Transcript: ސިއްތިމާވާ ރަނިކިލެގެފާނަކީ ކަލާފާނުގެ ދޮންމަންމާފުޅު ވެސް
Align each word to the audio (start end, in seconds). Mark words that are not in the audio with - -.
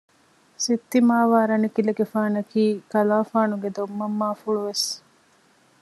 ސިއްތިމާވާ 0.63 1.39
ރަނިކިލެގެފާނަކީ 1.49 2.63
ކަލާފާނުގެ 2.91 3.69
ދޮންމަންމާފުޅު 3.77 4.61
ވެސް 4.67 4.87